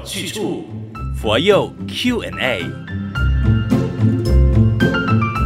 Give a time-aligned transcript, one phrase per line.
[0.00, 0.64] 有去处，
[1.14, 2.64] 佛佑 Q&A。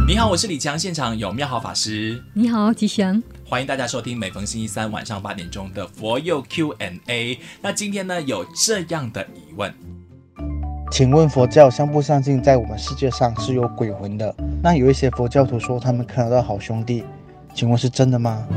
[0.07, 2.23] 你好，我是李强，现场有妙好法师。
[2.33, 3.21] 你好，吉祥。
[3.45, 7.37] 欢迎大家收听每逢星期三晚上八点钟的佛佑 Q&A。
[7.61, 9.73] 那今天呢，有这样的疑问，
[10.89, 14.33] 请问佛教相不相信在我们世界上是有鬼魂的？
[14.63, 17.03] 那有一些佛教徒说他们看得到好兄弟，
[17.53, 18.47] 请问是真的吗？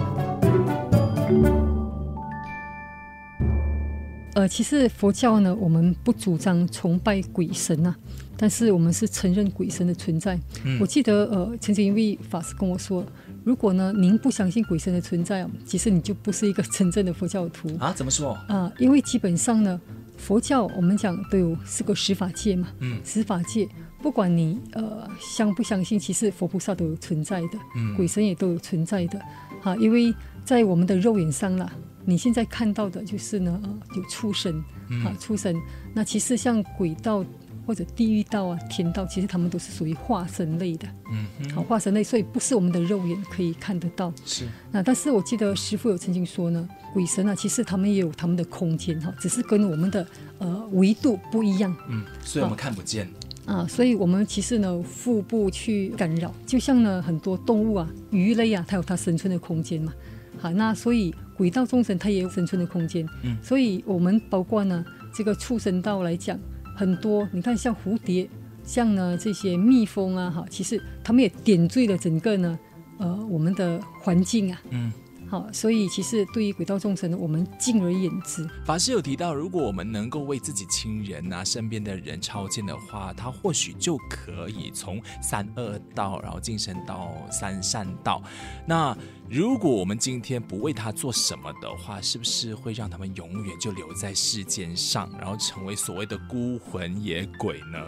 [4.35, 7.97] 呃，其实佛教呢，我们不主张崇拜鬼神啊，
[8.37, 10.39] 但是我们是承认鬼神的存在。
[10.65, 13.05] 嗯、我记得呃，曾经一位法师跟我说，
[13.43, 17.93] 如果呢您不相信鬼神的存在，其实你就不是一个真正的佛教徒啊。
[17.93, 18.33] 怎么说？
[18.47, 19.81] 啊、呃，因为基本上呢，
[20.17, 23.67] 佛教我们讲都有四个十法界嘛，嗯，十法界，
[24.01, 29.21] 不管你呃相不相信，其实佛菩萨都有存在的，嗯，鬼神也都有存在的，
[29.63, 31.73] 啊，因为在我们的肉眼上啦。
[32.09, 33.61] 你现在看到的就是呢，
[33.95, 34.65] 有畜生，
[35.05, 35.55] 啊，畜生。
[35.93, 37.23] 那其实像鬼道
[37.67, 44.11] 或者地狱道啊、天道，其实他们都是属于化身类的，嗯，好，化身类，所以不是我们的肉眼可以看得到。
[44.25, 44.49] 是。
[44.73, 50.07] 那但是我记得师傅有曾经说呢，鬼神啊，其实他们也有他们的空间哈，只是跟我们的
[50.39, 51.77] 呃维度不一样。
[51.91, 53.07] 嗯，所以我们看不见。
[53.45, 56.35] 啊，所以我们其实呢，腹部去干扰。
[56.47, 59.93] 就像呢，很多动物啊，鱼类啊，它有它生存的空间嘛。
[60.41, 61.15] 好，那所以。
[61.39, 64.85] 鬼道众生，它也有生存的空间，嗯，所以我们包括呢，
[65.15, 66.39] 这个畜生道来讲，
[66.77, 68.29] 很多你看像蝴蝶，
[68.65, 72.59] 像呢这些蜜蜂啊，哈，其实它们也点缀了整个呢，
[72.99, 74.93] 呃，我们的环境啊，嗯。
[75.29, 78.49] 好，所以其实对于鬼道众生呢，我们敬而远之。
[78.65, 88.23] 法师有提到，如果我们能够为自己亲人啊、身边的人超荐的话，他或许就可以从三恶道，然后晋升到三善道。
[88.67, 88.97] 那
[89.29, 97.79] 如果我们今天不为他做什么的话，是不是会让他们永远就留在世间上，然后成为所谓的孤魂野鬼呢？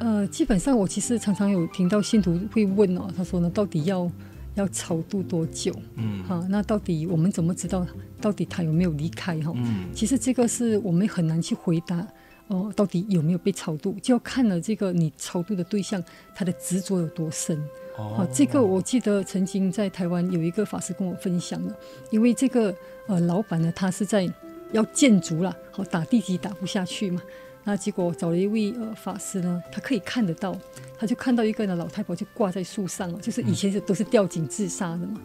[0.00, 4.10] 呃，基本上我其实常常有听到信徒会问哦，他说呢，到底要？
[4.54, 5.74] 要超度多久？
[5.94, 7.86] 嗯，好，那到底我们怎么知道
[8.20, 9.40] 到底他有没有离开？
[9.40, 12.06] 哈，嗯，其实这个是我们很难去回答。
[12.48, 16.02] 哦、呃，到底有没有被超度，就要看了这个你超度的对象
[16.34, 17.56] 他的执着有多深。
[17.96, 21.76] 哦、呃，这个我记得曾经在台湾有一个法师跟我分享了，
[22.10, 22.74] 因为这个
[23.06, 24.28] 呃老板呢，他是在
[24.72, 27.22] 要建筑了，好打地基打不下去嘛。
[27.62, 30.56] 那结果找了一位呃法师呢，他可以看得到，
[30.98, 35.14] 他就看到一个呢老太婆就挂在树上了，就是以前是都是吊颈自杀的嘛。
[35.16, 35.20] 嗯、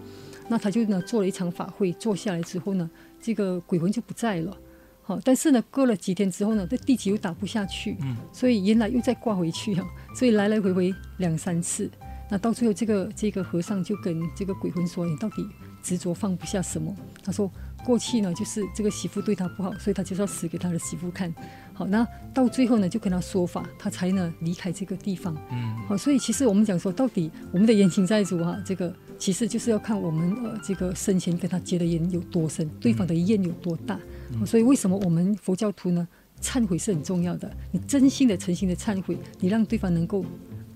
[0.50, 2.90] 那他就呢做了一场法会，坐下来之后呢，
[3.22, 4.56] 这个鬼魂就不在了。
[5.01, 11.90] 好，但是呢过了几天之后呢，这地基又打不下去，嗯，所以原来又再挂回去啊，所以来来回回两三次。
[12.30, 15.47] 那到最后这个这个和尚就跟这个鬼魂说：“你到底
[15.84, 17.52] 执着放不下什么？”他说。
[17.86, 21.31] 过去呢，就是这个媳妇对他不好，所以他就是要死给他的媳妇看。
[21.72, 22.03] 好，那
[22.34, 25.38] 到最后呢，就跟他说法，他才呢离开这个地方。
[25.52, 34.00] 嗯，好，所以其实我们讲说，到底我们的冤亲债主哈，这个其实就是要看我们呃这个生前跟他结的缘有多深，对方的怨有多大。
[34.34, 36.08] 嗯，所以为什么我们佛教徒呢，
[36.41, 37.56] 忏悔是很重要的。
[37.72, 40.25] 你真心的、诚心的忏悔，你让对方能够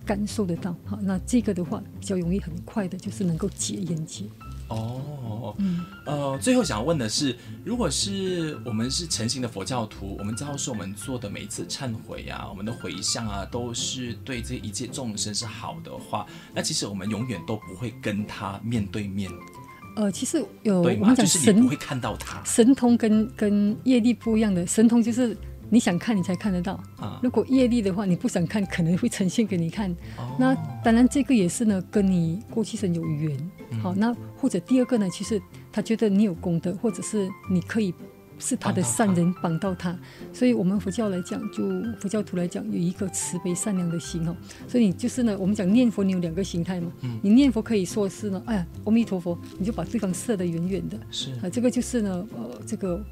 [0.10, 0.76] 感受得到。
[0.86, 4.26] 好，那这个的话比较容易、很快的，就是能够解冤结。
[4.70, 19.30] 哦，嗯，呃，最后想要问的是，如果是我们是成型的佛教徒，我们知道说我们做的每一次忏悔啊，我们的回向啊，都是对这一切众生是好的话，那其实我们永远都不会跟他面对面。
[19.96, 20.82] 呃，其实有？
[20.82, 22.44] 我们讲神，就是你不会看到他。
[22.44, 25.38] 神通跟跟业力不一样的，神通就是。
[25.70, 26.74] 你想看，你才看得到。
[26.98, 29.92] 啊如果业力的话，你不想看，可能会呈现给你看。
[30.18, 33.38] 哦、那当然，这个也是呢，跟你过去生有缘。
[33.72, 35.42] 嗯、好，那或者第二个呢，其实
[35.72, 37.94] 他觉得你有功德，或者是你可以
[38.40, 39.96] 是他的善人帮到他。
[40.34, 41.64] 所以，我们佛教来讲，就
[42.00, 44.36] 佛教徒来讲，有一个慈悲善良的心哦。
[44.68, 46.92] 所以，你就是呢，我们讲念佛，你有两个形态嘛。
[47.02, 50.98] 嗯、你念佛可以说是呢，哎呀，阿弥陀佛，你就把对方射得远远的。
[51.12, 53.04] 是啊，这个就是呢，呃，这个。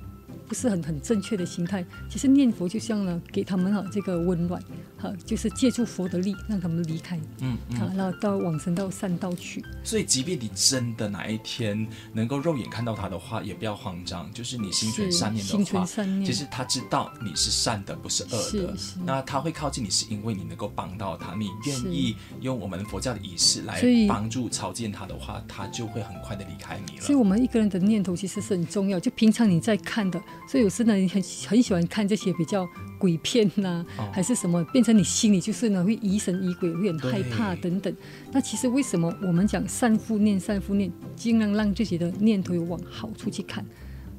[0.47, 1.85] 不是很很正确的心态。
[2.09, 4.61] 其实念佛就像呢，给他们哈这个温暖，
[4.97, 9.63] 哈，就是借助佛的力，让他们离开，嗯，嗯，啊，然后到往生到善道去。
[9.83, 14.31] 所以，即便你真的哪一天能够肉眼看到他的话，也不要慌张。
[14.33, 18.73] 就是你心存善念的话，心存善念，其实他知道你是善的，不是恶的。
[19.05, 21.35] 那他会靠近你，是因为你能够帮到他。
[21.35, 27.01] 你愿意用我们佛教的仪式来帮助超荐他的话，他就会很快的离开你了。
[27.03, 29.00] 所以我们一个人的念头其实是很重要。
[29.00, 30.21] 就平常你在看的。
[30.48, 32.68] 所以有时呢，你很很喜欢看这些比较
[33.00, 37.95] 鬼片呐、啊，哦、还是什么，变成你心里就是呢会疑神疑鬼，会很害怕等等。
[38.31, 43.66] 那其实为什么我们讲善负念，善负念，尽量让自己的念头有往好处去看？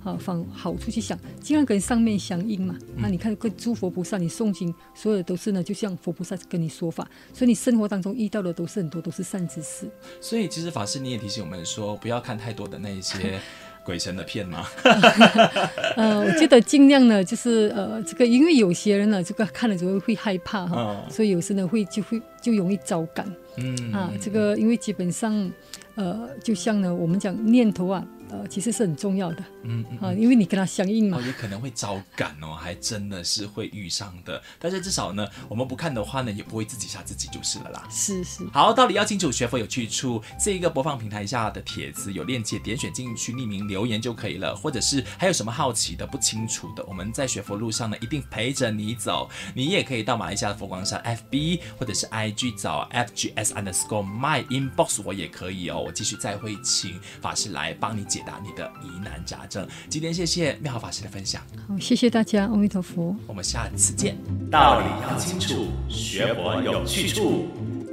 [0.05, 2.79] 啊，往好处去想，尽量跟上面相应嘛。
[2.97, 9.91] 那、嗯啊、你看，跟诸佛菩萨你诵经，所有的都是呢，就像佛菩萨跟你说法，所以你生活当中遇到的都是很多都是善知识。
[10.21, 13.41] 所以其实法师你也提醒我们说，不要看太多的那一些。
[13.89, 14.67] 鬼神的片吗？
[15.97, 23.27] 呃，我觉得尽量呢，就是呃，这个因为有些人呢，这个看了之后会害怕哈，哦、所以有时呢会就会就容易招感。
[23.57, 25.51] 嗯啊，这个因为基本上，
[25.95, 28.05] 呃，就像呢，我们讲念头啊。
[28.31, 34.43] 呃，其实是很重要的，嗯，嗯啊，因为你跟他相应嘛，哦，也可能会招感哦，还真的是会遇上的。
[34.59, 37.89] 但是至少呢，我们不看的话呢，也不会自己吓自己就是了啦。
[37.91, 38.45] 是是。
[38.53, 40.23] 好，道理要清楚，学佛有去处。
[40.39, 44.55] 这一个播放平台下的帖子有链接，点选进去匿名留言就可以了。
[44.55, 49.31] 或者是还有什么好奇的、不清楚的，我们在学佛路上呢，一定陪着你走。
[49.55, 55.83] 你也可以到马来西亚的佛光山 FB 或者是 IG 找 FGS underscore my inbox，我也可以哦。
[55.87, 58.18] 我继续再会请法师来帮你解。
[58.19, 59.65] 解答你的疑难杂症。
[59.89, 61.41] 今天谢谢妙豪法师的分享。
[61.69, 63.15] 好，谢谢大家，阿弥陀佛。
[63.29, 64.19] 我们下次见。
[64.51, 67.47] 道理要清楚，学佛有去处。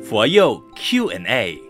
[0.03, 1.64] 佛佑 Q&A。